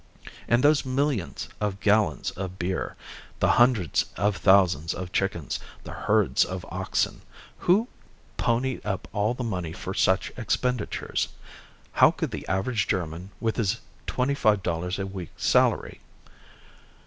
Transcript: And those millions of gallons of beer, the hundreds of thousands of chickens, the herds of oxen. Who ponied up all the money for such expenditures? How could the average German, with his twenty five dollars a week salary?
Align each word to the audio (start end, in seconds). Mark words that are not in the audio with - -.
And 0.47 0.63
those 0.63 0.83
millions 0.83 1.47
of 1.59 1.79
gallons 1.79 2.31
of 2.31 2.57
beer, 2.57 2.95
the 3.39 3.49
hundreds 3.61 4.05
of 4.17 4.35
thousands 4.35 4.95
of 4.95 5.11
chickens, 5.11 5.59
the 5.83 5.91
herds 5.91 6.43
of 6.43 6.65
oxen. 6.71 7.21
Who 7.59 7.87
ponied 8.35 8.83
up 8.83 9.07
all 9.13 9.35
the 9.35 9.43
money 9.43 9.73
for 9.73 9.93
such 9.93 10.31
expenditures? 10.37 11.27
How 11.91 12.09
could 12.09 12.31
the 12.31 12.47
average 12.47 12.87
German, 12.87 13.29
with 13.39 13.57
his 13.57 13.79
twenty 14.07 14.33
five 14.33 14.63
dollars 14.63 14.97
a 14.97 15.05
week 15.05 15.33
salary? 15.37 15.99